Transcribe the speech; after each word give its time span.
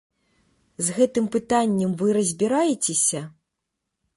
З 0.87 0.95
гэтым 0.99 1.27
пытаннем 1.35 1.91
вы 1.99 2.15
разбіраецеся? 2.17 3.21